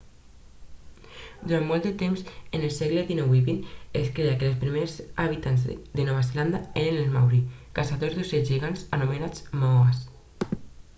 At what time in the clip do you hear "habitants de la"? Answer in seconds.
5.27-6.09